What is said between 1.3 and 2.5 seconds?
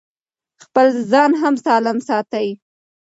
هم سالم ساتي.